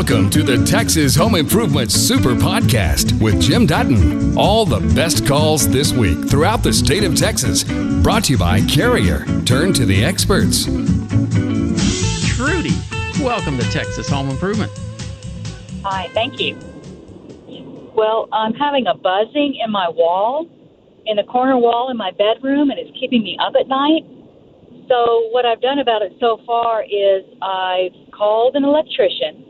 [0.00, 4.34] Welcome to the Texas Home Improvement Super Podcast with Jim Dutton.
[4.36, 7.64] All the best calls this week throughout the state of Texas.
[8.02, 9.26] Brought to you by Carrier.
[9.44, 10.64] Turn to the experts.
[12.34, 12.74] Trudy,
[13.22, 14.72] welcome to Texas Home Improvement.
[15.84, 16.56] Hi, thank you.
[17.94, 20.48] Well, I'm having a buzzing in my wall,
[21.04, 24.06] in the corner wall in my bedroom, and it's keeping me up at night.
[24.88, 29.49] So, what I've done about it so far is I've called an electrician,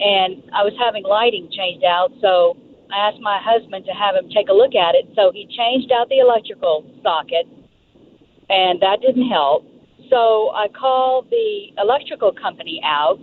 [0.00, 2.56] and I was having lighting changed out, so
[2.92, 5.12] I asked my husband to have him take a look at it.
[5.14, 7.46] So, he changed out the electrical socket,
[8.48, 9.64] and that didn't help.
[10.08, 13.20] So, I called the electrical company out,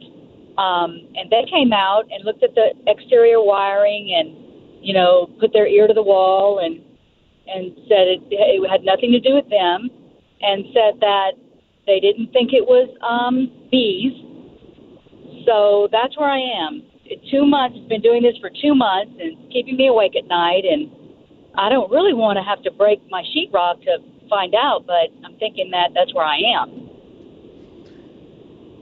[0.57, 4.47] um, and they came out and looked at the exterior wiring and
[4.81, 6.81] you know, put their ear to the wall and
[7.47, 9.89] and said it, it had nothing to do with them,
[10.41, 11.31] and said that
[11.85, 14.11] they didn't think it was um, bees.
[15.47, 16.83] So that's where I am.
[17.31, 17.79] Two months.
[17.87, 20.65] Been doing this for two months and it's keeping me awake at night.
[20.65, 20.91] And
[21.55, 23.97] I don't really want to have to break my sheetrock to
[24.29, 26.89] find out, but I'm thinking that that's where I am.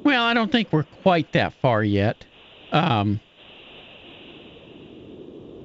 [0.04, 2.26] Well, I don't think we're quite that far yet.
[2.72, 3.20] Um,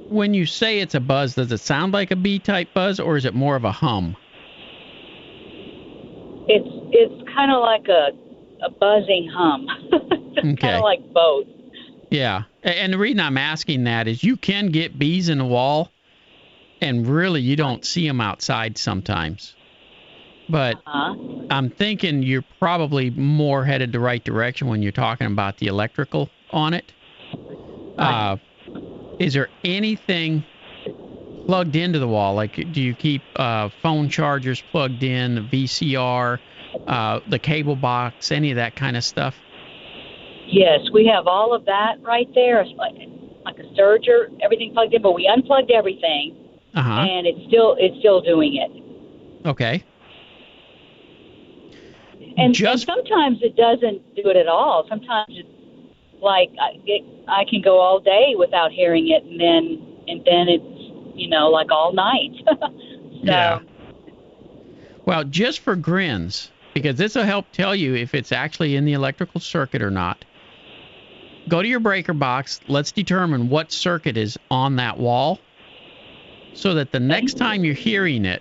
[0.08, 3.16] when you say it's a buzz, does it sound like a bee type buzz, or
[3.16, 4.16] is it more of a hum?
[6.48, 8.10] It's it's kind of like a
[8.64, 9.66] a buzzing hum.
[10.38, 10.56] Okay.
[10.56, 11.46] kind of like both.
[12.10, 15.92] Yeah, and the reason I'm asking that is you can get bees in the wall,
[16.80, 19.54] and really you don't see them outside sometimes.
[20.48, 21.14] But Huh?
[21.50, 26.28] I'm thinking you're probably more headed the right direction when you're talking about the electrical
[26.52, 26.92] on it.
[27.98, 28.36] Uh,
[29.18, 30.44] is there anything
[31.46, 32.34] plugged into the wall?
[32.34, 36.38] Like, do you keep uh, phone chargers plugged in, the VCR,
[36.86, 39.36] uh, the cable box, any of that kind of stuff?
[40.50, 42.60] Yes, we have all of that right there.
[42.60, 42.94] It's like
[43.44, 46.36] like a serger, everything plugged in, but we unplugged everything,
[46.74, 47.00] Uh huh.
[47.08, 49.48] and it's still it's still doing it.
[49.48, 49.84] Okay.
[52.36, 54.86] And, Just- and sometimes it doesn't do it at all.
[54.88, 55.48] Sometimes it's
[56.22, 60.48] like I get, I can go all day without hearing it, and then and then
[60.48, 62.32] it's you know like all night.
[62.46, 62.70] so,
[63.22, 63.60] Yeah.
[65.06, 68.92] Well, just for grins, because this will help tell you if it's actually in the
[68.92, 70.24] electrical circuit or not.
[71.50, 72.60] Go to your breaker box.
[72.68, 75.40] Let's determine what circuit is on that wall
[76.54, 78.40] so that the next time you're hearing it,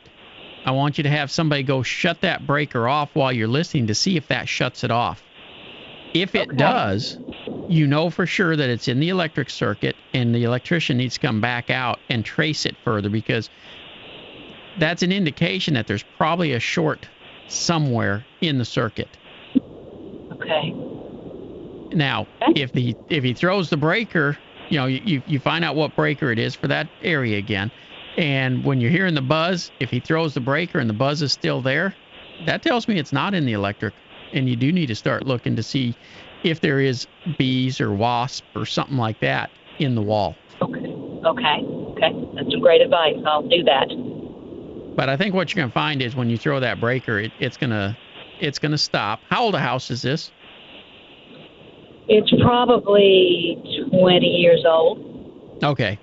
[0.64, 3.96] I want you to have somebody go shut that breaker off while you're listening to
[3.96, 5.24] see if that shuts it off.
[6.14, 6.58] If it Okay.
[6.58, 7.18] does,
[7.68, 11.20] you know for sure that it's in the electric circuit and the electrician needs to
[11.20, 13.50] come back out and trace it further because
[14.78, 17.08] that's an indication that there's probably a short
[17.48, 19.08] somewhere in the circuit.
[20.32, 20.74] okay.
[21.92, 24.38] Now, if the if he throws the breaker,
[24.70, 27.72] you know, you you find out what breaker it is for that area again.
[28.18, 31.32] And when you're hearing the buzz, if he throws the breaker and the buzz is
[31.32, 31.96] still there,
[32.46, 33.94] that tells me it's not in the electric.
[34.34, 35.96] And you do need to start looking to see
[36.44, 37.08] if there is
[37.38, 40.36] bees or wasp or something like that in the wall.
[40.62, 40.80] Okay.
[41.26, 41.64] Okay.
[41.92, 42.12] Okay.
[42.36, 43.16] That's some great advice.
[43.26, 43.88] I'll do that.
[44.96, 47.58] But I think what you're gonna find is when you throw that breaker, it, it's
[47.58, 47.98] gonna
[48.40, 49.22] it's gonna stop.
[49.30, 50.32] How old a house is this?
[52.10, 53.62] It's probably
[53.92, 55.60] 20 years old.
[55.64, 56.00] Okay.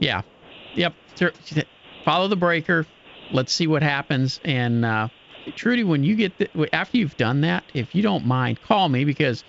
[0.00, 0.22] Yeah.
[0.74, 0.94] Yep.
[2.04, 2.86] Follow the breaker.
[3.30, 4.40] Let's see what happens.
[4.42, 5.08] And uh,
[5.54, 9.04] Trudy, when you get the, after you've done that, if you don't mind, call me
[9.04, 9.44] because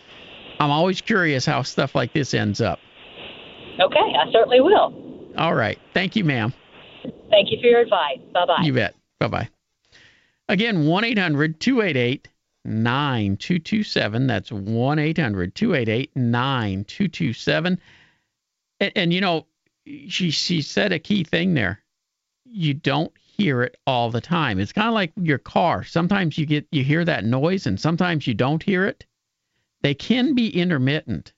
[0.59, 2.79] I'm always curious how stuff like this ends up.
[3.79, 3.99] Okay.
[3.99, 4.93] I certainly will.
[5.37, 5.79] All right.
[5.93, 6.53] Thank you, ma'am.
[7.29, 8.19] Thank you for your advice.
[8.33, 8.63] Bye bye.
[8.63, 8.95] You bet.
[9.19, 9.49] Bye bye.
[10.49, 12.27] Again, 1 800 288
[12.65, 14.27] 9227.
[14.27, 17.79] That's 1 800 288 9227.
[18.79, 19.45] And, you know,
[19.85, 21.81] she, she said a key thing there.
[22.45, 23.11] You don't
[23.41, 24.59] hear it all the time.
[24.59, 25.83] It's kind of like your car.
[25.83, 29.05] Sometimes you get you hear that noise and sometimes you don't hear it.
[29.81, 31.33] They can be intermittent.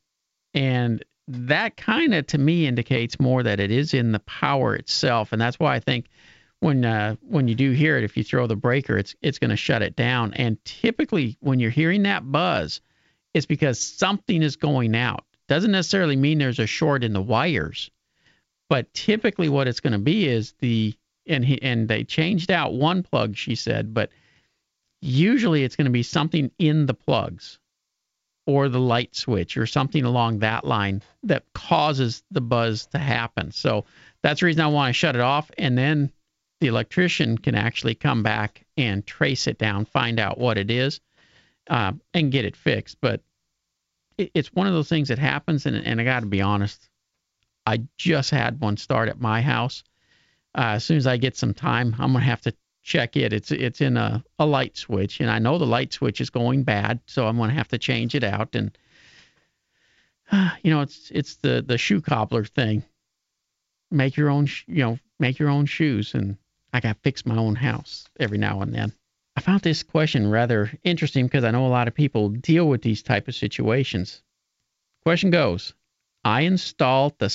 [0.53, 5.31] And that kind of to me indicates more that it is in the power itself
[5.31, 6.07] and that's why I think
[6.63, 9.49] when uh, when you do hear it, if you throw the breaker, it's it's going
[9.49, 10.33] to shut it down.
[10.33, 12.79] And typically, when you're hearing that buzz,
[13.33, 15.25] it's because something is going out.
[15.49, 17.91] Doesn't necessarily mean there's a short in the wires,
[18.69, 20.95] but typically what it's going to be is the
[21.27, 24.09] and he and they changed out one plug, she said, but
[25.01, 27.59] usually it's going to be something in the plugs
[28.47, 33.51] or the light switch or something along that line that causes the buzz to happen.
[33.51, 33.83] So
[34.21, 36.09] that's the reason I want to shut it off and then
[36.63, 41.01] the electrician can actually come back and trace it down, find out what it is,
[41.69, 42.95] uh, and get it fixed.
[43.01, 43.21] But
[44.17, 46.89] it, it's one of those things that happens, and and I got to be honest,
[47.65, 49.83] I just had one start at my house.
[50.57, 53.33] Uh, as soon as I get some time, I'm gonna have to check it.
[53.33, 56.63] It's it's in a, a light switch, and I know the light switch is going
[56.63, 58.55] bad, so I'm gonna have to change it out.
[58.55, 58.77] And
[60.31, 62.83] uh, you know, it's it's the the shoe cobbler thing.
[63.91, 66.37] Make your own, you know, make your own shoes, and
[66.75, 68.93] I got to fix my own house every now and then.
[69.35, 72.81] I found this question rather interesting because I know a lot of people deal with
[72.81, 74.23] these type of situations.
[75.03, 75.75] Question goes:
[76.23, 77.29] I installed the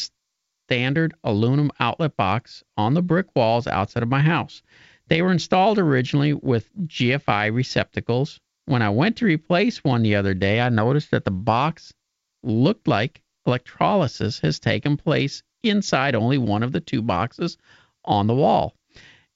[0.67, 4.61] standard aluminum outlet box on the brick walls outside of my house.
[5.06, 8.40] They were installed originally with GFI receptacles.
[8.67, 11.94] When I went to replace one the other day, I noticed that the box
[12.43, 17.56] looked like electrolysis has taken place inside only one of the two boxes
[18.05, 18.75] on the wall.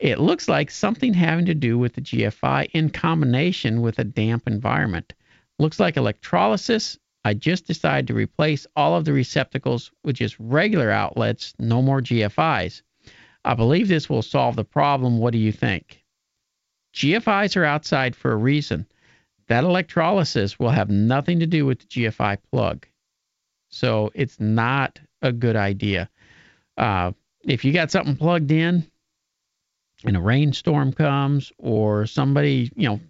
[0.02, 4.48] It looks like something having to do with the GFI in combination with a damp
[4.48, 5.14] environment.
[5.60, 6.98] Looks like electrolysis.
[7.24, 12.00] I just decided to replace all of the receptacles with just regular outlets, no more
[12.00, 12.82] GFIs.
[13.44, 15.18] I believe this will solve the problem.
[15.18, 16.02] What do you think?
[16.96, 18.88] GFIs are outside for a reason.
[19.46, 22.88] That electrolysis will have nothing to do with the GFI plug.
[23.68, 26.10] So it's not a good idea.
[26.76, 27.12] Uh,
[27.44, 28.84] if you got something plugged in
[30.04, 33.00] and a rainstorm comes or somebody, you know,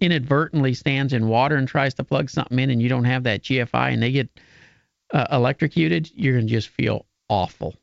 [0.00, 3.42] inadvertently stands in water and tries to plug something in and you don't have that
[3.42, 4.28] GFI and they get
[5.12, 7.74] uh, electrocuted, you're going to just feel awful.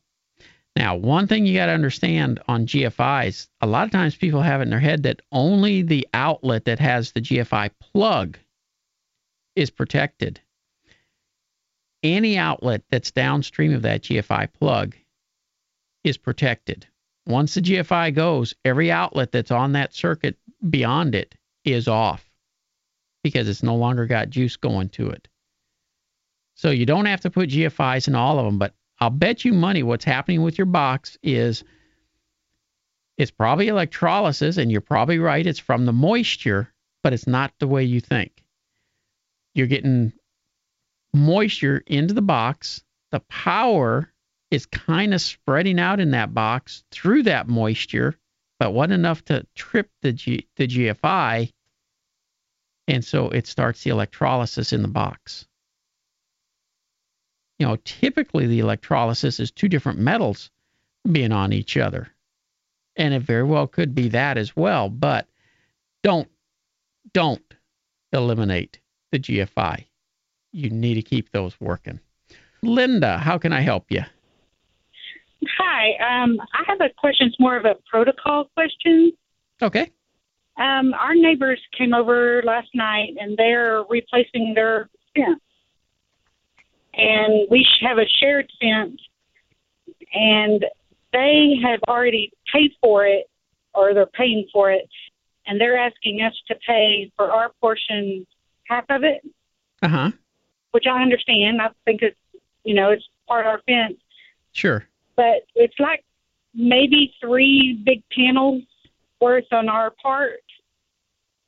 [0.76, 4.62] Now, one thing you got to understand on GFIs, a lot of times people have
[4.62, 8.38] it in their head that only the outlet that has the GFI plug
[9.56, 10.40] is protected.
[12.04, 14.96] Any outlet that's downstream of that GFI plug
[16.04, 16.88] is protected.
[17.26, 20.38] Once the GFI goes, every outlet that's on that circuit
[20.70, 22.26] beyond it is off
[23.24, 25.28] because it's no longer got juice going to it.
[26.56, 29.54] So you don't have to put GFIs in all of them, but I'll bet you
[29.54, 31.64] money what's happening with your box is
[33.18, 35.46] it's probably electrolysis, and you're probably right.
[35.46, 38.44] It's from the moisture, but it's not the way you think.
[39.54, 40.14] You're getting
[41.14, 42.84] moisture into the box.
[43.12, 44.11] The power
[44.52, 48.16] is kind of spreading out in that box through that moisture,
[48.60, 51.50] but wasn't enough to trip the, G, the GFI.
[52.88, 55.48] And so it starts the electrolysis in the box
[57.62, 60.50] you know, typically the electrolysis is two different metals
[61.12, 62.08] being on each other.
[62.96, 65.28] And it very well could be that as well, but
[66.02, 66.28] don't
[67.14, 67.54] don't
[68.12, 68.80] eliminate
[69.12, 69.86] the GFI.
[70.52, 72.00] You need to keep those working.
[72.64, 74.06] Linda, how can I help you?
[75.58, 77.28] Hi, um, I have a question.
[77.28, 79.12] It's more of a protocol question.
[79.62, 79.92] Okay.
[80.58, 85.40] Um, our neighbors came over last night and they're replacing their fence
[86.94, 89.02] and we have a shared fence,
[90.14, 90.66] and
[91.14, 93.30] they have already paid for it,
[93.74, 94.90] or they're paying for it,
[95.46, 98.26] and they're asking us to pay for our portion,
[98.66, 99.22] half of it.
[99.82, 100.12] Uh huh.
[100.72, 101.62] Which I understand.
[101.62, 102.18] I think it's,
[102.64, 104.00] you know, it's part of our fence.
[104.54, 104.86] Sure.
[105.16, 106.04] But it's like
[106.54, 108.64] maybe three big panels
[109.20, 110.44] worth on our part,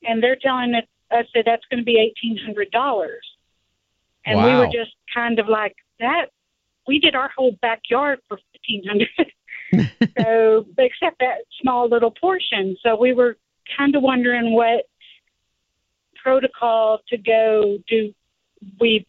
[0.04, 0.84] and they're telling us,
[1.36, 3.24] that that's going to be eighteen hundred dollars.
[4.26, 4.46] And wow.
[4.46, 6.28] we were just kind of like that.
[6.88, 9.10] We did our whole backyard for fifteen hundred.
[10.20, 12.76] so except that small little portion.
[12.84, 13.38] So we were
[13.78, 14.86] kind of wondering what
[16.24, 18.14] protocol to go do
[18.80, 19.06] we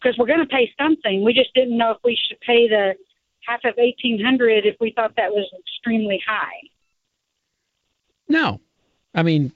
[0.00, 1.24] because we're going to pay something.
[1.24, 2.94] We just didn't know if we should pay the
[3.48, 6.68] half of eighteen hundred if we thought that was extremely high.
[8.28, 8.60] No,
[9.14, 9.52] I mean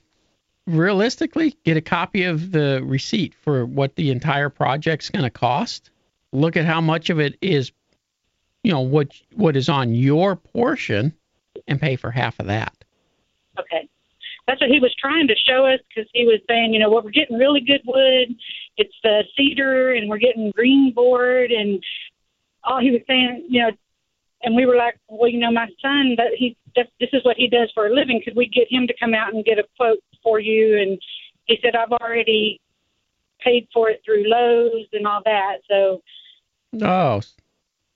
[0.67, 5.89] realistically, get a copy of the receipt for what the entire project's going to cost.
[6.31, 7.71] Look at how much of it is,
[8.63, 11.13] you know, what what is on your portion,
[11.67, 12.73] and pay for half of that.
[13.59, 13.87] Okay,
[14.47, 17.03] that's what he was trying to show us because he was saying, you know, well,
[17.03, 18.35] we're getting really good wood.
[18.77, 21.83] It's the cedar, and we're getting green board, and
[22.63, 23.71] all he was saying, you know,
[24.43, 27.47] and we were like, well, you know, my son, that he this is what he
[27.47, 28.21] does for a living.
[28.23, 30.77] Could we get him to come out and get a quote for you?
[30.77, 30.99] And
[31.45, 32.59] he said, I've already
[33.39, 35.57] paid for it through Lowe's and all that.
[35.69, 36.01] So,
[36.81, 37.21] oh,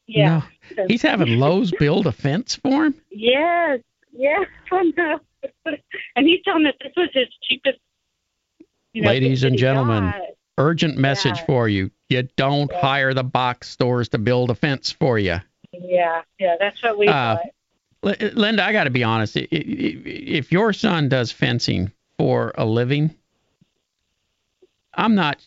[0.05, 0.43] yeah,
[0.77, 0.86] no.
[0.88, 2.95] he's having Lowe's build a fence for him.
[3.19, 3.79] Yes,
[4.13, 5.19] yes, I know.
[6.15, 7.79] and he's telling us this was his cheapest.
[8.93, 10.13] You know, Ladies and gentlemen.
[10.58, 11.46] Urgent message Yeah.
[11.46, 12.82] for you: you don't Yeah.
[12.82, 15.38] hire the box stores to build a fence for you.
[15.74, 17.46] Yeah, yeah, that's what we Uh, thought.
[18.36, 19.36] Linda, I got to be honest.
[19.36, 23.14] If your son does fencing for a living,
[24.94, 25.46] I'm not.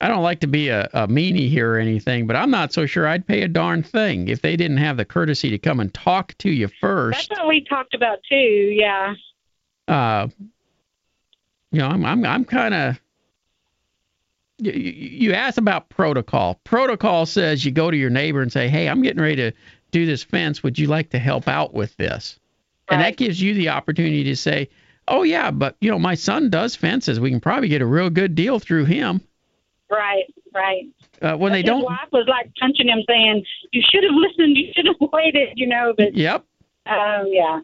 [0.00, 2.84] I don't like to be a, a meanie here or anything, but I'm not so
[2.84, 5.94] sure I'd pay a darn thing if they didn't have the courtesy to come and
[5.94, 7.28] talk to you first.
[7.30, 8.34] That's what we talked about too.
[8.34, 9.14] Yeah.
[9.88, 10.28] Uh,
[11.70, 13.00] you know, I'm I'm I'm kind of.
[14.64, 16.60] You, you asked about protocol.
[16.64, 19.52] Protocol says you go to your neighbor and say, "Hey, I'm getting ready to
[19.90, 20.62] do this fence.
[20.62, 22.38] Would you like to help out with this?"
[22.90, 24.68] And that gives you the opportunity to say,
[25.08, 27.18] "Oh yeah, but you know, my son does fences.
[27.18, 29.20] We can probably get a real good deal through him."
[29.90, 30.24] Right.
[30.54, 30.86] Right.
[31.20, 34.56] Uh, when they His don't, wife was like punching him, saying, "You should have listened.
[34.56, 36.44] You should have waited." You know, but yep.
[36.86, 37.60] um, yeah,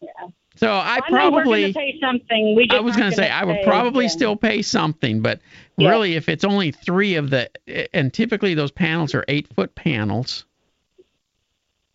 [0.00, 0.28] yeah.
[0.56, 1.72] So I I probably.
[1.72, 2.54] pay something.
[2.54, 5.40] We just I was going to say I would probably still pay something, but
[5.76, 5.90] Yeah.
[5.90, 7.50] really, if it's only three of the,
[7.94, 10.44] and typically those panels are eight foot panels.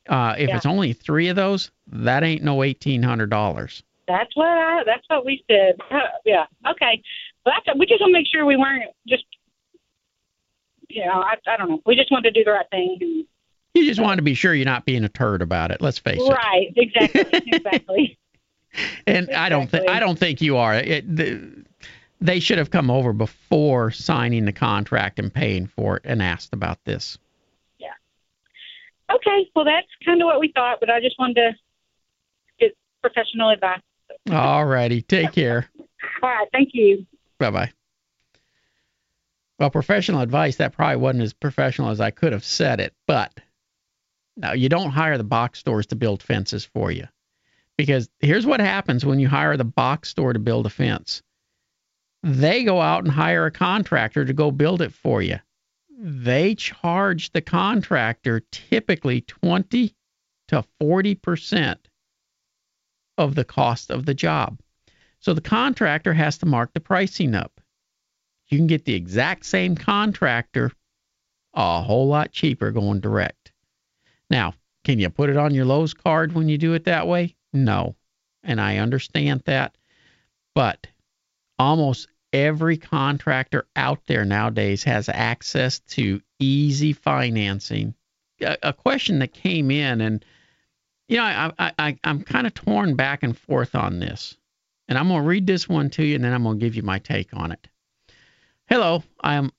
[0.10, 0.56] Uh, if Yeah.
[0.56, 3.84] it's only three of those, that ain't no eighteen hundred dollars.
[4.08, 4.84] That's what I.
[4.86, 5.76] That's what we said.
[5.92, 6.46] Uh, yeah.
[6.70, 7.02] Okay.
[7.44, 9.26] But that's, we just want to make sure we weren't just.
[10.90, 11.82] You know, I, I don't know.
[11.86, 13.26] We just wanted to do the right thing.
[13.74, 15.82] You just want to be sure you're not being a turd about it.
[15.82, 16.32] Let's face it.
[16.32, 16.74] Right.
[16.76, 17.26] Exactly.
[17.54, 18.18] exactly.
[19.06, 20.76] And I don't think I don't think you are.
[20.76, 21.66] It, the,
[22.20, 26.54] they should have come over before signing the contract and paying for it and asked
[26.54, 27.18] about this.
[27.80, 27.90] Yeah.
[29.14, 29.50] Okay.
[29.56, 31.52] Well, that's kind of what we thought, but I just wanted to
[32.60, 33.82] get professional advice.
[34.32, 35.70] All righty, take care.
[36.24, 36.48] All right.
[36.52, 37.06] Thank you.
[37.40, 37.72] Bye bye.
[39.60, 43.40] Well, professional advice, that probably wasn't as professional as I could have said it, but
[44.36, 47.08] now you don't hire the box stores to build fences for you.
[47.78, 51.22] Because here's what happens when you hire the box store to build a fence
[52.24, 55.40] they go out and hire a contractor to go build it for you.
[55.98, 59.96] They charge the contractor typically 20
[60.50, 61.78] to 40%
[63.18, 64.60] of the cost of the job.
[65.20, 67.62] So the contractor has to mark the pricing up.
[68.50, 70.72] You can get the exact same contractor
[71.54, 73.52] a whole lot cheaper going direct.
[74.30, 74.54] Now,
[74.84, 77.37] can you put it on your Lowe's card when you do it that way?
[77.54, 77.96] No.
[78.44, 79.78] And I understand that.
[80.56, 80.88] But
[81.60, 87.94] almost every contractor out there nowadays has access to easy financing.
[88.42, 90.24] A, a question that came in, and
[91.08, 94.38] you know, I, I, I I'm kind of torn back and forth on this.
[94.88, 96.76] And I'm going to read this one to you, and then I'm going to give
[96.76, 97.68] you my take on it.
[98.68, 99.52] Hello, I am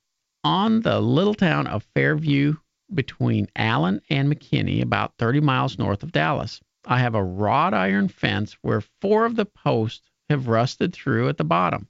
[0.45, 2.55] on the little town of Fairview
[2.95, 6.61] between Allen and McKinney, about 30 miles north of Dallas.
[6.87, 11.37] I have a wrought iron fence where four of the posts have rusted through at
[11.37, 11.89] the bottom.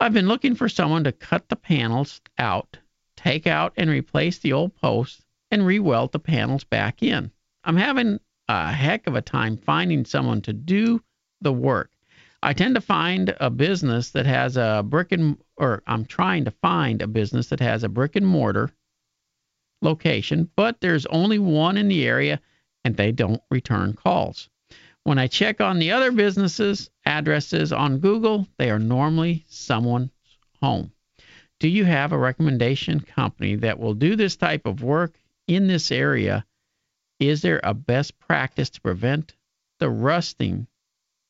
[0.00, 2.78] I've been looking for someone to cut the panels out,
[3.16, 7.30] take out and replace the old posts, and re-weld the panels back in.
[7.62, 8.18] I'm having
[8.48, 11.02] a heck of a time finding someone to do
[11.40, 11.90] the work.
[12.42, 16.50] I tend to find a business that has a brick and or I'm trying to
[16.50, 18.70] find a business that has a brick and mortar
[19.80, 22.40] location, but there's only one in the area
[22.84, 24.48] and they don't return calls.
[25.04, 30.10] When I check on the other businesses' addresses on Google, they are normally someone's
[30.60, 30.92] home.
[31.58, 35.90] Do you have a recommendation company that will do this type of work in this
[35.92, 36.44] area?
[37.18, 39.34] Is there a best practice to prevent
[39.78, 40.66] the rusting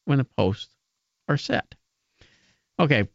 [0.05, 0.75] when the posts
[1.29, 1.75] are set?
[2.79, 3.09] Okay.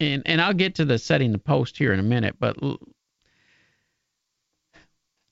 [0.00, 2.56] And and I'll get to the setting the post here in a minute, but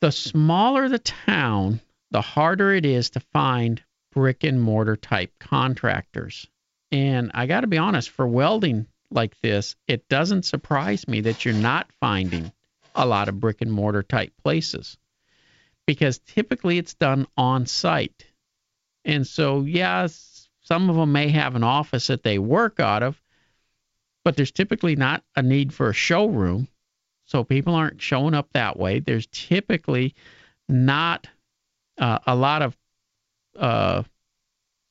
[0.01, 6.47] the smaller the town, the harder it is to find brick and mortar type contractors.
[6.93, 11.45] And I got to be honest, for welding like this, it doesn't surprise me that
[11.45, 12.53] you're not finding
[12.95, 14.97] a lot of brick and mortar type places
[15.87, 18.27] because typically it's done on site.
[19.05, 23.21] And so, yes, some of them may have an office that they work out of,
[24.25, 26.69] but there's typically not a need for a showroom.
[27.27, 29.01] So people aren't showing up that way.
[29.01, 30.15] There's typically
[30.69, 31.29] not
[31.99, 32.77] uh, a lot of
[33.59, 34.03] uh,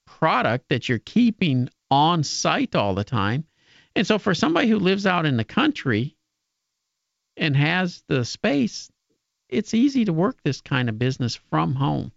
[0.06, 3.46] product that you're keeping on site all the time.
[3.96, 6.16] And so for somebody who lives out in the country
[7.38, 8.92] and has the space,
[9.48, 12.12] it's easy to work this kind of business from home.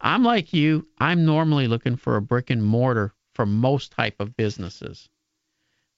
[0.00, 4.36] I'm like you, I'm normally looking for a brick and mortar for most type of
[4.36, 5.08] businesses.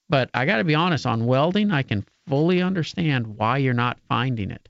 [0.09, 4.00] But I got to be honest, on welding, I can fully understand why you're not
[4.09, 4.68] finding it.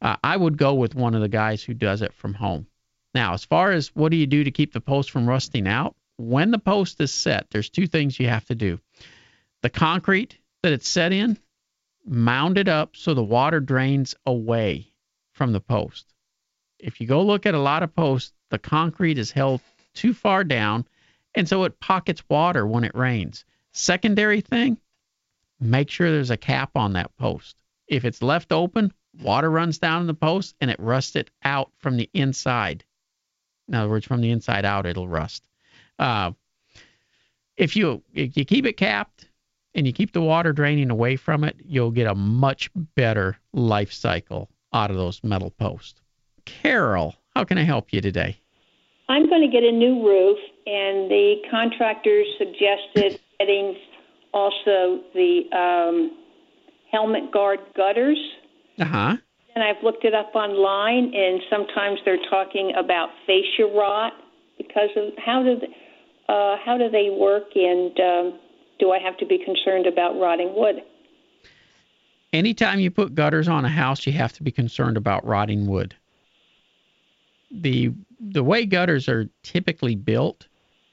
[0.00, 2.66] Uh, I would go with one of the guys who does it from home.
[3.14, 5.94] Now, as far as what do you do to keep the post from rusting out?
[6.16, 8.80] When the post is set, there's two things you have to do.
[9.62, 11.38] The concrete that it's set in,
[12.04, 14.92] mound it up so the water drains away
[15.32, 16.12] from the post.
[16.78, 19.60] If you go look at a lot of posts, the concrete is held
[19.94, 20.86] too far down,
[21.34, 23.44] and so it pockets water when it rains.
[23.72, 24.76] Secondary thing,
[25.60, 27.56] make sure there's a cap on that post.
[27.86, 28.92] If it's left open,
[29.22, 32.84] water runs down in the post and it rusts it out from the inside.
[33.68, 35.42] In other words, from the inside out, it'll rust.
[35.98, 36.32] Uh,
[37.56, 39.28] if you if you keep it capped
[39.74, 43.92] and you keep the water draining away from it, you'll get a much better life
[43.92, 46.00] cycle out of those metal posts.
[46.44, 48.38] Carol, how can I help you today?
[49.08, 53.76] I'm going to get a new roof, and the contractor suggested getting
[54.34, 56.10] also the um,
[56.90, 58.18] helmet guard gutters.
[58.78, 59.16] Uh huh.
[59.54, 64.12] And I've looked it up online, and sometimes they're talking about fascia rot
[64.58, 65.68] because of how do they,
[66.28, 68.40] uh, how do they work, and um,
[68.80, 70.82] do I have to be concerned about rotting wood?
[72.32, 75.94] Anytime you put gutters on a house, you have to be concerned about rotting wood.
[77.52, 80.48] The the way gutters are typically built,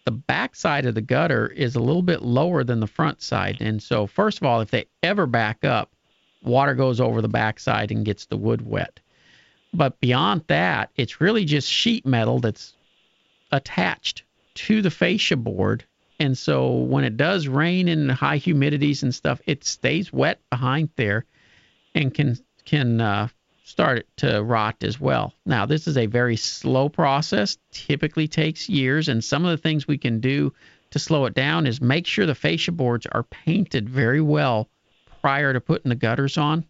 [0.05, 3.57] the back side of the gutter is a little bit lower than the front side.
[3.59, 5.91] And so first of all, if they ever back up,
[6.43, 8.99] water goes over the backside and gets the wood wet.
[9.73, 12.75] But beyond that, it's really just sheet metal that's
[13.51, 14.23] attached
[14.55, 15.85] to the fascia board.
[16.19, 20.89] And so when it does rain and high humidities and stuff, it stays wet behind
[20.95, 21.25] there
[21.95, 23.27] and can can uh,
[23.71, 25.33] start to rot as well.
[25.45, 29.87] Now, this is a very slow process, typically takes years, and some of the things
[29.87, 30.53] we can do
[30.91, 34.69] to slow it down is make sure the fascia boards are painted very well
[35.21, 36.65] prior to putting the gutters on.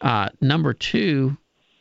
[0.00, 1.36] Uh, number two,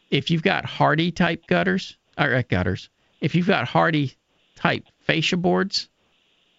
[0.09, 2.89] if you've got Hardie type gutters, or uh, gutters,
[3.21, 4.15] if you've got Hardie
[4.55, 5.89] type fascia boards,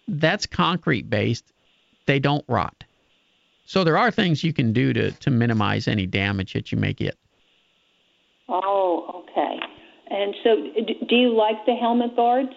[0.07, 1.51] that's concrete based.
[2.05, 2.83] They don't rot.
[3.65, 6.93] So there are things you can do to, to minimize any damage that you may
[6.93, 7.18] get.
[8.49, 9.59] Oh, okay.
[10.09, 10.55] And so,
[11.07, 12.49] do you like the helmet guards?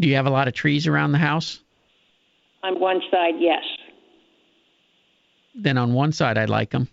[0.00, 1.60] Do you have a lot of trees around the house?
[2.62, 3.62] On one side, yes.
[5.54, 6.88] Then on one side, I like them.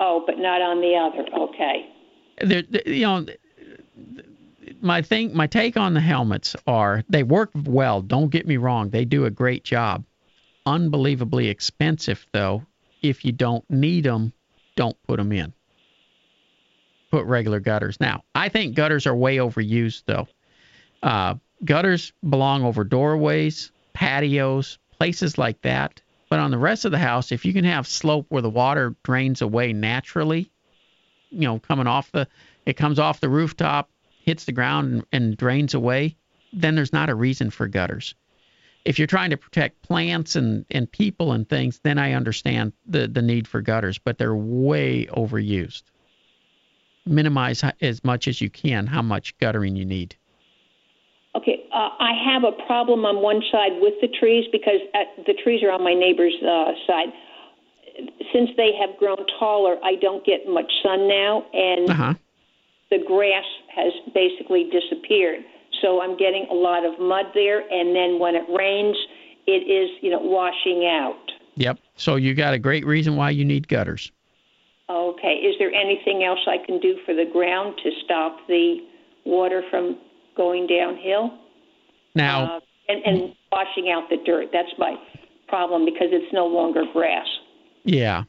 [0.00, 1.28] Oh, but not on the other.
[1.44, 1.88] Okay.
[2.40, 3.26] They're, you know,
[4.80, 8.02] my thing, my take on the helmets are they work well.
[8.02, 10.04] Don't get me wrong; they do a great job.
[10.66, 12.66] Unbelievably expensive, though.
[13.00, 14.32] If you don't need them,
[14.76, 15.52] don't put them in.
[17.12, 18.00] Put regular gutters.
[18.00, 20.26] Now, I think gutters are way overused, though.
[21.02, 26.00] Uh, gutters belong over doorways, patios, places like that.
[26.30, 28.96] But on the rest of the house, if you can have slope where the water
[29.02, 30.50] drains away naturally,
[31.30, 32.26] you know, coming off the,
[32.64, 33.90] it comes off the rooftop,
[34.24, 36.16] hits the ground, and, and drains away,
[36.54, 38.14] then there's not a reason for gutters.
[38.86, 43.06] If you're trying to protect plants and, and people and things, then I understand the,
[43.06, 45.82] the need for gutters, but they're way overused.
[47.06, 50.16] Minimize as much as you can how much guttering you need.
[51.34, 55.32] Okay, uh, I have a problem on one side with the trees because uh, the
[55.32, 57.08] trees are on my neighbor's uh, side.
[58.32, 62.14] Since they have grown taller, I don't get much sun now, and uh-huh.
[62.90, 65.40] the grass has basically disappeared.
[65.80, 68.96] So I'm getting a lot of mud there, and then when it rains,
[69.46, 71.32] it is you know washing out.
[71.56, 71.78] Yep.
[71.96, 74.12] So you got a great reason why you need gutters.
[74.90, 75.34] Okay.
[75.42, 78.78] Is there anything else I can do for the ground to stop the
[79.24, 79.98] water from
[80.36, 81.38] going downhill.
[82.14, 84.48] Now, uh, and, and washing out the dirt.
[84.52, 84.96] That's my
[85.48, 87.26] problem because it's no longer grass.
[87.84, 88.24] Yeah.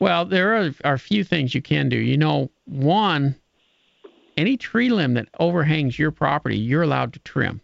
[0.00, 1.96] Well, there are, are a few things you can do.
[1.96, 3.36] You know, one,
[4.36, 7.60] any tree limb that overhangs your property, you're allowed to trim,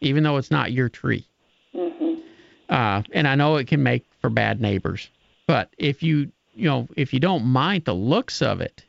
[0.00, 1.26] even though it's not your tree.
[1.74, 2.20] Mm-hmm.
[2.68, 5.08] Uh, and I know it can make for bad neighbors,
[5.46, 8.82] but if you, you know, if you don't mind the looks of it,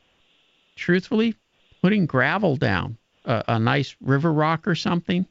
[0.74, 1.34] truthfully,
[1.82, 5.26] putting gravel down a, a nice river rock or something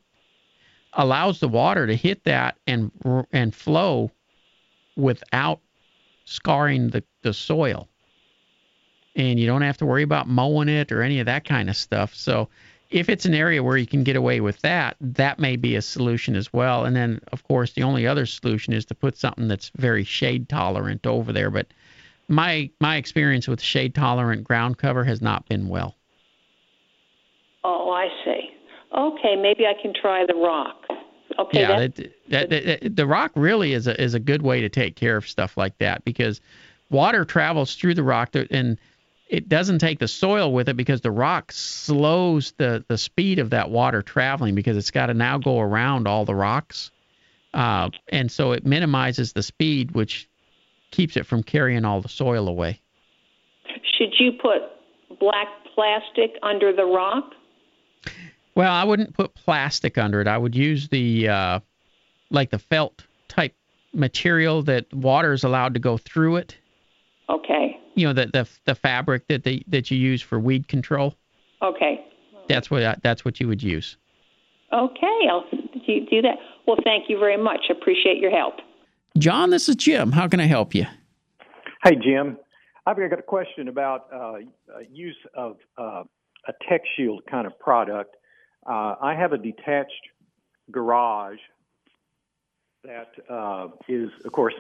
[0.93, 2.91] allows the water to hit that and
[3.31, 4.11] and flow
[4.95, 5.59] without
[6.25, 7.87] scarring the, the soil.
[9.15, 11.75] And you don't have to worry about mowing it or any of that kind of
[11.75, 12.13] stuff.
[12.13, 12.49] So
[12.89, 15.81] if it's an area where you can get away with that, that may be a
[15.81, 16.85] solution as well.
[16.85, 20.47] And then, of course, the only other solution is to put something that's very shade
[20.49, 21.49] tolerant over there.
[21.49, 21.67] But
[22.27, 25.95] my my experience with shade tolerant ground cover has not been well.
[27.63, 28.49] Oh, I see.
[28.97, 30.85] Okay, maybe I can try the rock.
[31.39, 31.61] Okay.
[31.61, 31.95] Yeah, that,
[32.29, 35.27] that, that, the rock really is a is a good way to take care of
[35.27, 36.41] stuff like that because
[36.89, 38.79] water travels through the rock and
[39.29, 43.49] it doesn't take the soil with it because the rock slows the the speed of
[43.49, 46.91] that water traveling because it's got to now go around all the rocks,
[47.53, 50.29] uh, and so it minimizes the speed, which
[50.91, 52.81] keeps it from carrying all the soil away.
[53.97, 54.61] Should you put
[55.19, 57.31] black plastic under the rock?
[58.55, 60.27] Well, I wouldn't put plastic under it.
[60.27, 61.59] I would use the uh,
[62.31, 63.53] like the felt type
[63.93, 66.57] material that water is allowed to go through it.
[67.29, 67.77] Okay.
[67.95, 71.15] You know, the the, the fabric that they that you use for weed control.
[71.61, 72.03] Okay.
[72.47, 73.97] That's what I- that's what you would use.
[74.73, 75.19] Okay.
[75.29, 76.35] I'll do, do that.
[76.65, 77.65] Well, thank you very much.
[77.69, 78.55] Appreciate your help.
[79.17, 80.11] John, this is Jim.
[80.11, 80.85] How can I help you?
[81.83, 82.37] Hey, Jim.
[82.85, 84.39] I've got a question about uh, uh,
[84.91, 86.03] use of uh,
[86.47, 88.15] a Tech Shield kind of product.
[88.65, 89.91] Uh, I have a detached
[90.71, 91.39] garage
[92.83, 94.53] that uh, is, of course,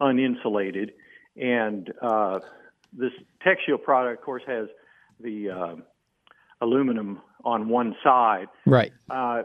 [0.00, 0.90] uninsulated,
[1.36, 2.40] and uh,
[2.92, 4.66] this Tech Shield product, of course, has
[5.20, 5.74] the uh,
[6.60, 8.48] aluminum on one side.
[8.66, 8.92] Right.
[9.08, 9.42] Uh,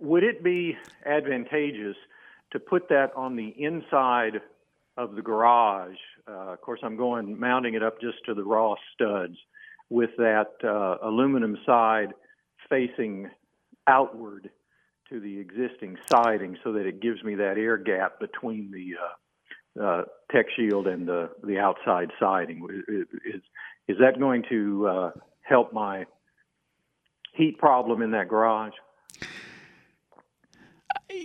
[0.00, 1.96] would it be advantageous
[2.52, 4.40] to put that on the inside
[4.96, 5.96] of the garage?
[6.28, 9.36] Uh, of course, I'm going mounting it up just to the raw studs
[9.90, 12.14] with that uh, aluminum side
[12.68, 13.28] facing
[13.86, 14.50] outward
[15.08, 19.84] to the existing siding so that it gives me that air gap between the uh,
[19.84, 22.66] uh, tech shield and the, the outside siding.
[22.88, 23.40] Is,
[23.88, 25.10] is that going to uh,
[25.42, 26.06] help my
[27.34, 28.74] heat problem in that garage?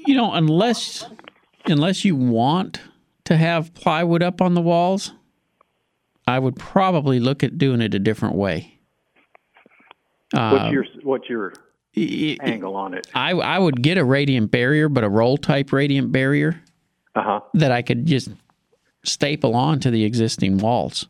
[0.05, 1.05] You know, unless
[1.65, 2.79] unless you want
[3.25, 5.13] to have plywood up on the walls,
[6.25, 8.79] I would probably look at doing it a different way.
[10.33, 11.53] What's your what's your
[11.95, 13.07] I- angle on it?
[13.13, 16.61] I I would get a radiant barrier, but a roll type radiant barrier
[17.15, 17.39] Uh huh.
[17.55, 18.29] that I could just
[19.03, 21.07] staple onto the existing walls.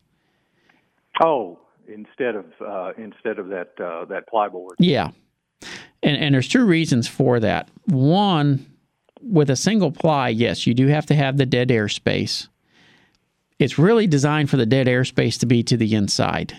[1.22, 4.74] Oh, instead of uh, instead of that uh, that plyboard.
[4.78, 5.10] Yeah.
[6.02, 7.68] And and there's two reasons for that.
[7.86, 8.66] One,
[9.20, 12.48] with a single ply, yes, you do have to have the dead air space.
[13.58, 16.56] It's really designed for the dead air space to be to the inside.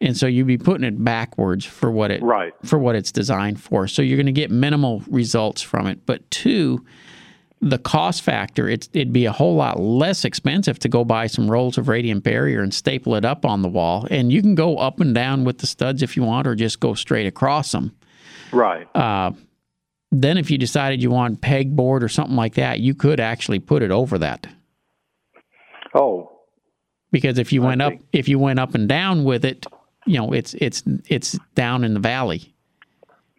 [0.00, 2.52] And so you'd be putting it backwards for what it Right.
[2.64, 3.88] for what it's designed for.
[3.88, 6.04] So you're going to get minimal results from it.
[6.06, 6.84] But two,
[7.62, 11.50] the cost factor, it's, it'd be a whole lot less expensive to go buy some
[11.50, 14.06] rolls of radiant barrier and staple it up on the wall.
[14.10, 16.78] And you can go up and down with the studs if you want, or just
[16.78, 17.96] go straight across them.
[18.56, 18.88] Right.
[18.96, 19.32] Uh,
[20.10, 23.82] then, if you decided you want pegboard or something like that, you could actually put
[23.82, 24.46] it over that.
[25.94, 26.30] oh,
[27.10, 29.66] Because if you I went up, if you went up and down with it,
[30.06, 32.54] you know, it's it's it's down in the valley,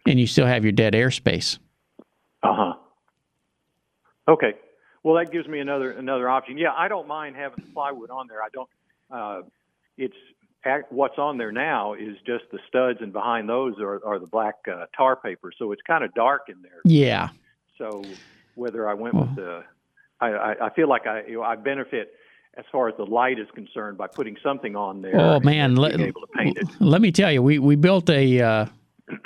[0.06, 1.58] and you still have your dead airspace.
[2.42, 2.74] uh huh.
[4.28, 4.54] Okay.
[5.02, 6.58] Well, that gives me another another option.
[6.58, 8.42] Yeah, I don't mind having the plywood on there.
[8.42, 8.68] I don't.
[9.10, 9.42] Uh,
[9.96, 10.16] it's
[10.90, 14.54] what's on there now is just the studs, and behind those are, are the black
[14.70, 15.50] uh, tar paper.
[15.58, 16.80] So it's kind of dark in there.
[16.84, 17.28] Yeah,
[17.76, 18.02] So
[18.54, 19.62] whether I went with the,
[20.20, 22.12] I, I, I feel like I you know, I benefit
[22.56, 25.16] as far as the light is concerned by putting something on there.
[25.20, 26.66] Oh man, let, being able to paint it.
[26.80, 28.66] let me tell you, we we built a uh,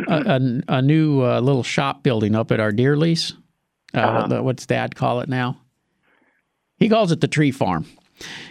[0.08, 3.32] a, a, a new uh, little shop building up at our deer lease.
[3.94, 4.26] Uh, Uh-huh.
[4.28, 5.56] the- what's Dad call it now?
[6.78, 7.86] He calls it the tree farm,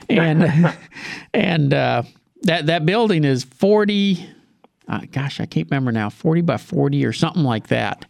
[0.09, 0.73] and
[1.33, 2.03] and uh,
[2.43, 4.25] that that building is forty.
[4.87, 6.09] Uh, gosh, I can't remember now.
[6.09, 8.05] Forty by forty or something like that.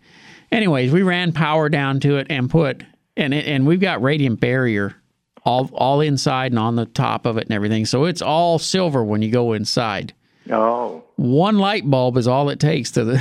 [0.52, 2.84] Anyways, we ran power down to it and put
[3.16, 4.96] and it, and we've got radiant barrier
[5.44, 7.86] all all inside and on the top of it and everything.
[7.86, 10.14] So it's all silver when you go inside.
[10.50, 13.18] Oh, One light bulb is all it takes to the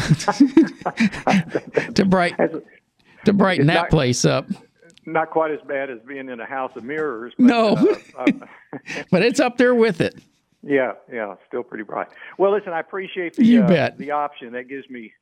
[1.94, 2.35] to bright
[3.25, 4.46] to brighten that not- place up.
[5.07, 7.33] not quite as bad as being in a house of mirrors.
[7.37, 7.77] But, No.
[8.18, 8.27] uh, uh,
[9.11, 10.16] But it's up there with it.
[10.62, 12.09] Yeah, yeah, still pretty bright.
[12.38, 13.99] Well, listen, I appreciate the You uh, bet.
[13.99, 14.53] the option.
[14.53, 15.12] That gives me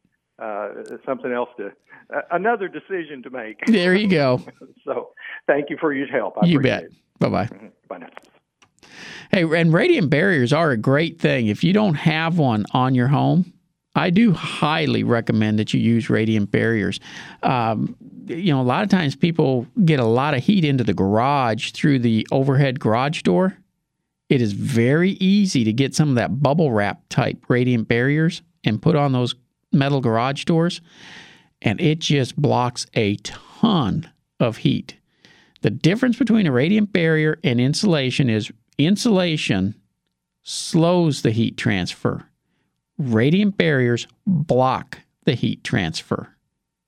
[0.41, 0.69] uh,
[1.05, 1.73] something else to
[2.15, 3.59] uh, another decision to make.
[3.67, 4.43] There you go.
[4.85, 5.11] So,
[5.47, 6.39] thank you for your help.
[6.41, 6.85] I You bet.
[7.19, 7.49] Bye bye.
[7.89, 8.09] Bye now.
[9.31, 11.49] Hey, and radiant barriers are a great thing.
[11.49, 13.53] If you don't have one on your home,
[13.95, 17.01] I do highly recommend that you use radiant barriers.
[17.43, 17.97] Um,
[18.27, 21.73] you know, a lot of times people get a lot of heat into the garage
[21.73, 23.59] through the overhead garage door.
[24.29, 28.83] It is very easy to get some of that bubble wrap type radiant barriers and
[28.83, 29.35] put on those
[29.73, 30.81] metal garage doors,
[31.63, 34.97] and it just blocks a ton of heat.
[35.63, 39.75] The difference between a radiant barrier and insulation is insulation
[40.43, 42.25] slows the heat transfer.
[42.97, 46.35] Radiant barriers block the heat transfer.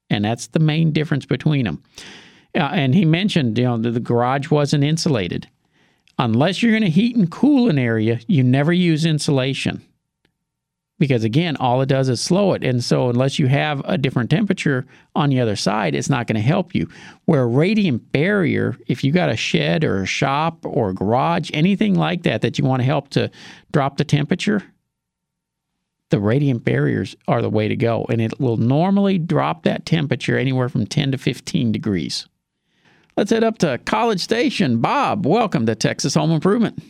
[0.09, 1.83] And that's the main difference between them.
[2.55, 5.49] Uh, and he mentioned, you know, the garage wasn't insulated.
[6.21, 9.83] Unless you're going to heat and cool an area, you never use insulation.
[10.99, 12.63] Because again, all it does is slow it.
[12.63, 16.37] And so, unless you have a different temperature on the other side, it's not going
[16.37, 16.91] to help you.
[17.25, 21.51] Where a radiant barrier, if you got a shed or a shop or a garage,
[21.55, 23.31] anything like that, that you want to help to
[23.73, 24.63] drop the temperature,
[26.11, 28.05] the radiant barriers are the way to go.
[28.11, 32.29] And it will normally drop that temperature anywhere from 10 to 15 degrees.
[33.17, 34.81] Let's head up to College Station.
[34.81, 36.81] Bob, welcome to Texas Home Improvement.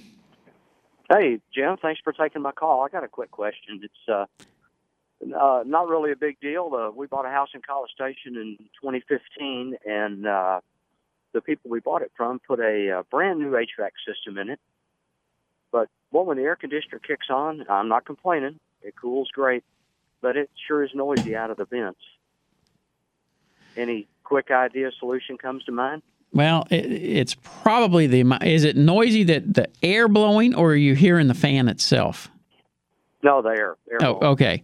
[1.09, 2.83] Hey, Jim, thanks for taking my call.
[2.85, 3.81] I got a quick question.
[3.83, 4.27] It's uh,
[5.37, 6.71] uh, not really a big deal.
[6.73, 10.61] Uh, we bought a house in College Station in 2015, and uh,
[11.33, 14.61] the people we bought it from put a uh, brand new HVAC system in it.
[15.73, 18.61] But well, when the air conditioner kicks on, I'm not complaining.
[18.83, 19.65] It cools great,
[20.21, 22.01] but it sure is noisy out of the vents.
[23.77, 26.03] Any quick idea solution comes to mind?
[26.33, 28.39] Well, it, it's probably the.
[28.43, 32.31] Is it noisy that the air blowing, or are you hearing the fan itself?
[33.25, 33.77] No, the air.
[33.91, 34.25] air oh, blowing.
[34.33, 34.63] okay.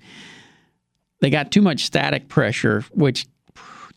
[1.20, 3.26] They got too much static pressure, which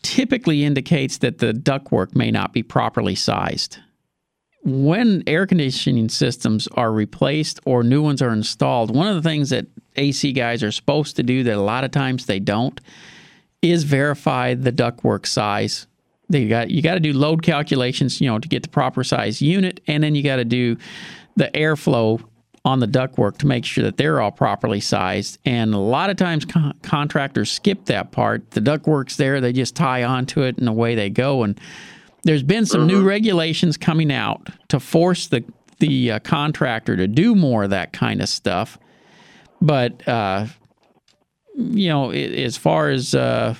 [0.02, 3.78] typically indicates that the ductwork may not be properly sized.
[4.64, 9.50] When air conditioning systems are replaced or new ones are installed, one of the things
[9.50, 12.80] that AC guys are supposed to do that a lot of times they don't
[13.62, 15.86] is verify the ductwork size
[16.38, 19.42] you got you got to do load calculations, you know, to get the proper size
[19.42, 20.76] unit, and then you got to do
[21.36, 22.22] the airflow
[22.64, 25.38] on the ductwork to make sure that they're all properly sized.
[25.46, 28.50] And a lot of times con- contractors skip that part.
[28.50, 31.42] The ductwork's there, they just tie onto it, and away they go.
[31.42, 31.58] And
[32.22, 33.06] there's been some new mm-hmm.
[33.06, 35.44] regulations coming out to force the
[35.78, 38.78] the uh, contractor to do more of that kind of stuff.
[39.62, 40.46] But uh,
[41.60, 43.54] you know, as far as uh,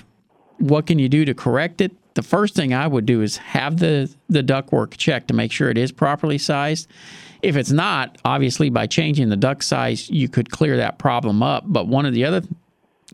[0.57, 3.77] what can you do to correct it, the first thing I would do is have
[3.77, 6.87] the the ductwork checked to make sure it is properly sized.
[7.41, 11.63] If it's not, obviously by changing the duct size, you could clear that problem up.
[11.65, 12.43] But one of the other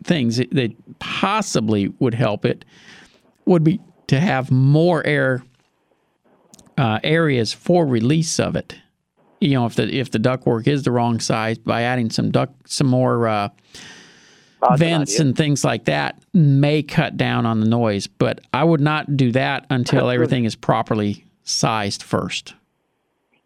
[0.04, 2.64] things that possibly would help it
[3.46, 5.42] would be to have more air
[6.76, 8.76] uh, areas for release of it.
[9.40, 12.68] You know, if the if the ductwork is the wrong size, by adding some duct
[12.68, 13.48] some more uh,
[14.76, 19.16] vents and things like that may cut down on the noise, but I would not
[19.16, 22.54] do that until everything is properly sized first.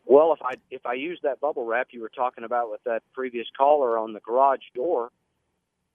[0.04, 3.02] Well, if I if I use that bubble wrap you were talking about with that
[3.14, 5.10] previous caller on the garage door,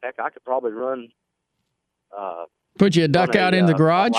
[0.01, 1.09] heck, I could probably run.
[2.17, 2.45] Uh,
[2.79, 4.13] Put you a duct out a, in the uh, garage.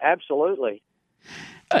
[0.00, 0.82] Absolutely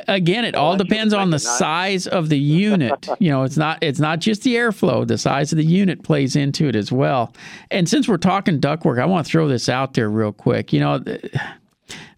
[0.08, 3.08] again it all depends on the size of the unit.
[3.18, 6.34] You know it's not it's not just the airflow the size of the unit plays
[6.34, 7.32] into it as well.
[7.70, 10.72] And since we're talking ductwork i want to throw this out there real quick.
[10.72, 11.04] You know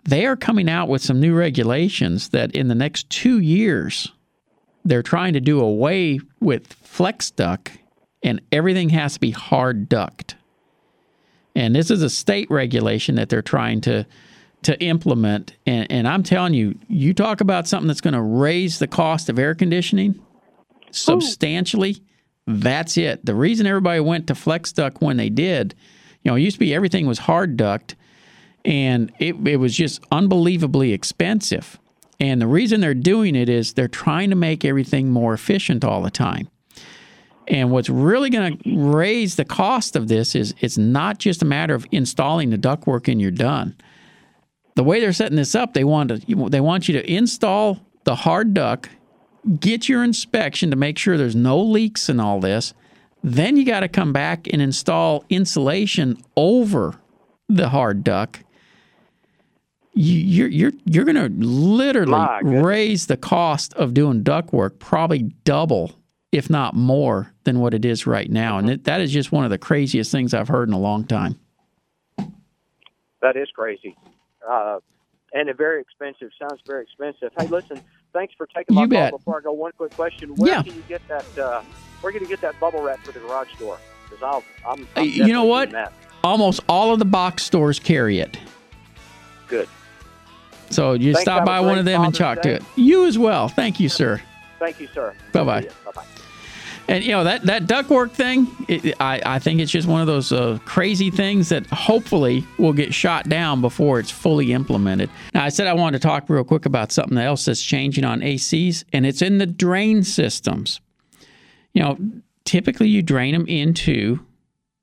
[0.05, 4.13] they are coming out with some new regulations that in the next two years
[4.85, 7.73] they're trying to do away with flex duct
[8.23, 10.37] and everything has to be hard duct.
[11.55, 14.07] And this is a state regulation that they're trying to
[14.65, 15.55] to implement.
[15.67, 19.29] And, and I'm telling you, you talk about something that's going to raise the cost
[19.29, 20.21] of air conditioning
[20.91, 21.93] substantially.
[21.93, 22.05] Ooh.
[22.47, 23.25] That's it.
[23.25, 25.75] The reason everybody went to flex duct when they did,
[26.23, 27.95] you know, it used to be everything was hard duct
[28.65, 31.79] and it, it was just unbelievably expensive.
[32.21, 36.03] And the reason they're doing it is they're trying to make everything more efficient all
[36.03, 36.49] the time.
[37.49, 41.47] And what's really going to raise the cost of this is it's not just a
[41.47, 43.77] matter of installing the ductwork and you're done
[44.75, 48.17] the way they're setting this up, they want to they want you to install the
[48.17, 48.91] hard duct,
[49.61, 52.75] get your inspection to make sure there's no leaks and all this.
[53.23, 57.01] Then you got to come back and install insulation over
[57.49, 58.43] the hard duct.
[59.97, 65.23] You, are you're you're going to literally raise the cost of doing duct work probably
[65.45, 65.93] double,
[66.33, 68.69] if not more, than what it is right now, mm-hmm.
[68.69, 71.05] and it, that is just one of the craziest things I've heard in a long
[71.05, 71.39] time.
[73.23, 73.97] That is crazy
[74.49, 74.81] uh,
[75.33, 76.31] and a very expensive.
[76.39, 77.33] Sounds very expensive.
[77.39, 77.81] Hey, listen,
[78.13, 78.99] thanks for taking my you call.
[78.99, 79.11] Bet.
[79.13, 80.63] Before I go, one quick question: Where yeah.
[80.63, 81.39] can you get that?
[81.39, 81.63] Uh,
[82.01, 83.79] where can you get that bubble wrap for the garage door?
[84.05, 85.75] Because I'll, I'm, I'm you know what?
[86.23, 88.39] Almost all of the box stores carry it.
[89.49, 89.69] Good.
[90.71, 92.63] So you Thanks, stop by one of them and talk to it.
[92.77, 93.49] You as well.
[93.49, 94.21] Thank you, sir.
[94.59, 95.15] Thank you, sir.
[95.33, 95.61] Bye bye.
[95.85, 96.05] Bye bye.
[96.87, 100.07] And you know that that ductwork thing, it, I I think it's just one of
[100.07, 105.09] those uh, crazy things that hopefully will get shot down before it's fully implemented.
[105.33, 108.21] Now I said I wanted to talk real quick about something else that's changing on
[108.21, 110.81] ACs, and it's in the drain systems.
[111.73, 111.99] You know,
[112.45, 114.21] typically you drain them into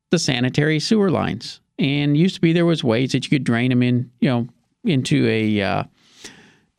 [0.10, 3.70] the sanitary sewer lines, and used to be there was ways that you could drain
[3.70, 4.48] them in, you know,
[4.84, 5.84] into a uh,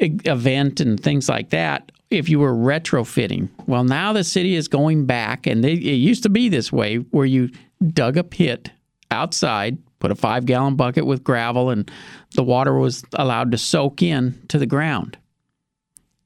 [0.01, 3.49] a vent and things like that if you were retrofitting.
[3.67, 6.97] Well, now the city is going back, and they, it used to be this way
[6.97, 7.51] where you
[7.93, 8.71] dug a pit
[9.11, 11.91] outside, put a five gallon bucket with gravel, and
[12.35, 15.19] the water was allowed to soak in to the ground.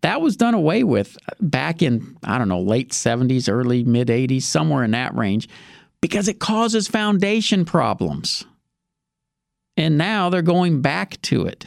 [0.03, 4.43] That was done away with back in, I don't know, late 70s, early mid 80s,
[4.43, 5.49] somewhere in that range,
[6.01, 8.45] because it causes foundation problems.
[9.77, 11.67] And now they're going back to it.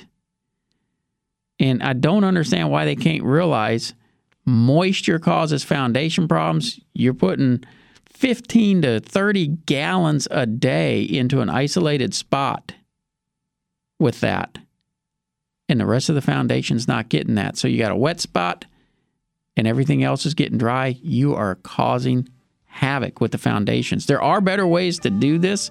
[1.60, 3.93] And I don't understand why they can't realize
[4.49, 6.79] moisture causes foundation problems.
[6.93, 7.63] You're putting
[8.09, 12.73] 15 to 30 gallons a day into an isolated spot
[13.99, 14.57] with that.
[15.67, 17.57] And the rest of the foundation's not getting that.
[17.57, 18.65] So you got a wet spot
[19.55, 20.97] and everything else is getting dry.
[21.01, 22.27] You are causing
[22.65, 24.05] havoc with the foundations.
[24.05, 25.69] There are better ways to do this,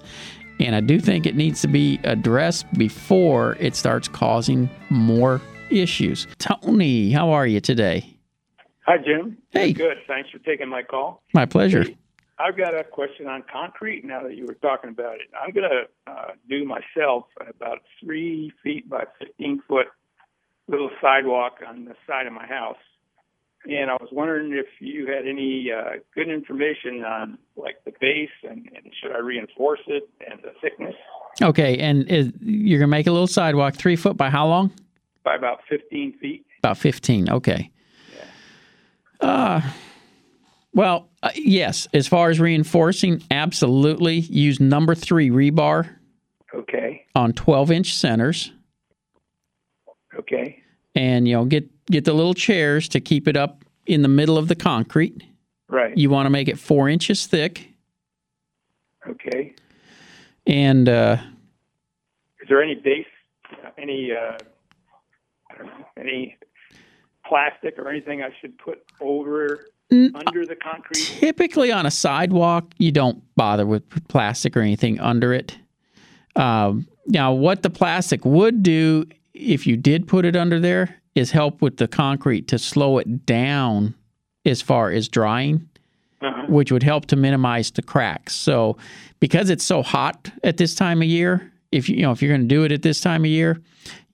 [0.59, 6.27] and I do think it needs to be addressed before it starts causing more issues.
[6.37, 8.18] Tony, how are you today?
[8.89, 9.37] Hi, Jim.
[9.51, 9.71] Hey.
[9.71, 9.97] Good.
[10.07, 11.21] Thanks for taking my call.
[11.31, 11.85] My pleasure.
[12.39, 15.27] I've got a question on concrete now that you were talking about it.
[15.39, 19.85] I'm going to uh, do myself about three feet by 15 foot
[20.67, 22.77] little sidewalk on the side of my house.
[23.65, 28.29] And I was wondering if you had any uh, good information on like the base
[28.41, 30.95] and, and should I reinforce it and the thickness
[31.43, 34.71] Okay, and is, you're going to make a little sidewalk three foot by how long?
[35.23, 36.45] by about 15 feet.
[36.57, 37.29] About 15.
[37.29, 37.69] Okay.
[39.19, 39.61] Uh,
[40.73, 41.87] well, uh, yes.
[41.93, 45.89] As far as reinforcing, absolutely use number three rebar
[46.53, 47.05] Okay.
[47.15, 48.51] on 12 inch centers,
[50.17, 50.61] Okay.
[50.95, 54.37] and you know get get the little chairs to keep it up in the middle
[54.37, 55.23] of the concrete.
[55.67, 55.95] Right.
[55.97, 57.67] You want to make it four inches thick,
[59.07, 59.53] Okay.
[60.47, 61.17] and uh,
[62.41, 63.05] Is there any base,
[63.77, 64.37] any, uh,
[65.51, 66.35] I don't know, any
[67.29, 70.97] plastic or anything I should put over under the concrete?
[71.19, 75.57] typically on a sidewalk, you don't bother with plastic or anything under it.
[76.35, 81.31] Um, now, what the plastic would do if you did put it under there is
[81.31, 83.95] help with the concrete to slow it down
[84.45, 85.67] as far as drying,
[86.21, 86.45] Uh-huh.
[86.49, 88.35] which would help to minimize the cracks.
[88.35, 88.77] So,
[89.19, 92.29] because it's so hot at this time of year, if you, you know if you're
[92.29, 93.61] going to do it at this time of year,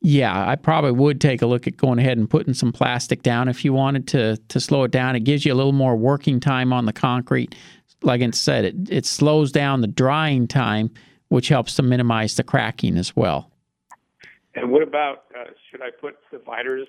[0.02, 3.48] yeah, I probably would take a look at going ahead and putting some plastic down
[3.48, 5.15] if you wanted to to slow it down.
[5.15, 7.56] It gives you a little more working time on the concrete.
[8.02, 10.91] Like I said, it it slows down the drying time,
[11.30, 13.52] which helps to minimize the cracking as well.
[14.56, 16.88] And what about, uh, should I put dividers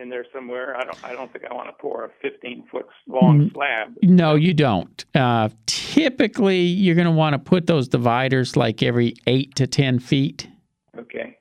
[0.00, 0.76] in there somewhere?
[0.76, 3.94] I don't, I don't think I want to pour a 15 foot long slab.
[4.02, 5.04] No, you don't.
[5.14, 9.98] Uh, typically, you're going to want to put those dividers like every eight to ten
[9.98, 10.48] feet.
[10.98, 11.36] Okay.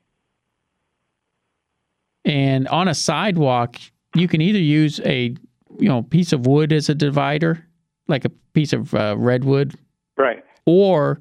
[2.25, 3.77] And on a sidewalk,
[4.15, 5.35] you can either use a
[5.79, 7.65] you know piece of wood as a divider,
[8.07, 9.73] like a piece of uh, redwood,
[10.17, 10.43] Right.
[10.65, 11.19] or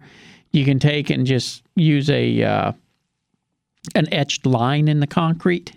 [0.53, 2.72] you can take and just use a uh,
[3.94, 5.72] an etched line in the concrete.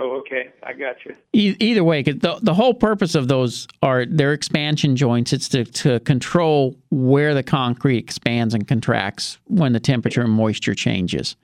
[0.00, 0.50] Oh, okay.
[0.62, 1.14] I got you.
[1.32, 5.32] E- either way, the the whole purpose of those are they're expansion joints.
[5.32, 10.74] It's to to control where the concrete expands and contracts when the temperature and moisture
[10.74, 11.36] changes.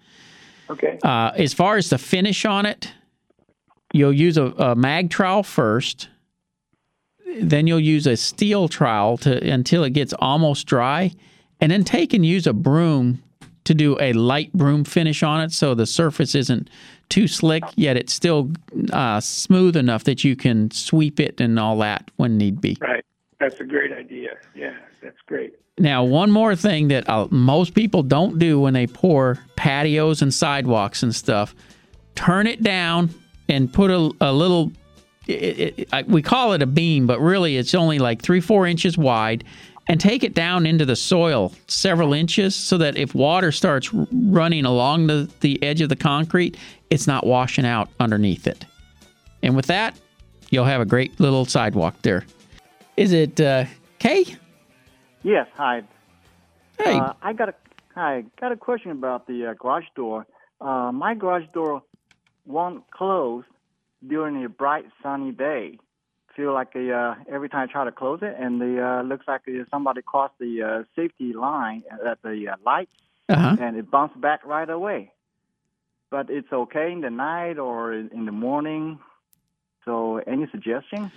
[0.71, 0.99] Okay.
[1.03, 2.93] Uh, as far as the finish on it,
[3.93, 6.09] you'll use a, a mag trowel first.
[7.41, 11.11] Then you'll use a steel trowel to until it gets almost dry,
[11.61, 13.23] and then take and use a broom
[13.65, 16.71] to do a light broom finish on it, so the surface isn't
[17.15, 18.51] too slick, yet it's still
[18.93, 22.77] uh, smooth enough that you can sweep it and all that when need be.
[22.81, 23.05] Right.
[23.39, 24.31] That's a great idea.
[24.55, 25.55] Yeah, that's great.
[25.79, 30.33] Now, one more thing that uh, most people don't do when they pour patios and
[30.35, 31.55] sidewalks and stuff
[32.17, 33.11] turn it down
[33.49, 34.73] and put a, a little,
[35.27, 38.67] it, it, I- we call it a beam, but really it's only like three, four
[38.67, 39.45] inches wide,
[39.89, 44.65] and take it down into the soil several inches so that if water starts running
[44.65, 46.57] along the, the edge of the concrete,
[46.91, 48.65] it's not washing out underneath it.
[49.43, 49.99] And with that,
[50.51, 52.25] you'll have a great little sidewalk there.
[52.97, 53.65] Is it uh,
[53.99, 54.37] Kay?
[55.23, 55.83] Yes, hi.
[56.79, 57.55] Hey, Uh, I got a
[57.95, 58.25] hi.
[58.41, 60.27] Got a question about the uh, garage door.
[60.61, 61.83] Uh, my garage door
[62.47, 63.45] won't close
[64.07, 65.79] during a bright sunny day.
[66.37, 69.27] Feel like a, uh, every time I try to close it, and the uh, looks
[69.29, 72.89] like uh, somebody crossed the uh, safety line at the uh, light,
[73.29, 73.57] uh-huh.
[73.61, 75.13] and it bounced back right away.
[76.15, 79.01] But it's okay in the night or in the morning.
[79.85, 81.11] So, any suggestion?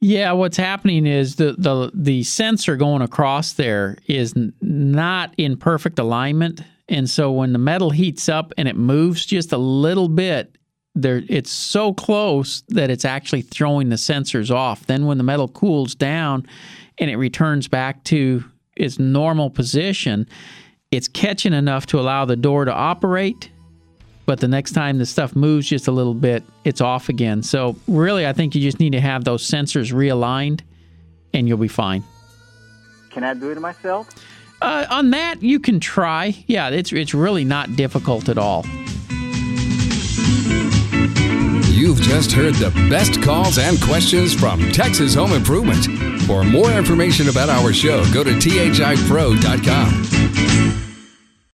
[0.00, 4.32] Yeah, what's happening is the the the sensor going across there is
[4.62, 9.52] not in perfect alignment, and so when the metal heats up and it moves just
[9.52, 10.56] a little bit,
[10.94, 14.86] there it's so close that it's actually throwing the sensors off.
[14.86, 16.46] Then when the metal cools down
[16.96, 18.42] and it returns back to
[18.74, 20.26] its normal position,
[20.90, 23.50] it's catching enough to allow the door to operate
[24.26, 27.42] but the next time the stuff moves just a little bit, it's off again.
[27.42, 30.60] So really, I think you just need to have those sensors realigned,
[31.34, 32.04] and you'll be fine.
[33.10, 34.08] Can I do it myself?
[34.62, 36.36] Uh, on that, you can try.
[36.46, 38.64] Yeah, it's it's really not difficult at all.
[41.80, 45.86] You've just heard the best calls and questions from Texas Home Improvement.
[46.24, 50.00] For more information about our show, go to thipro.com.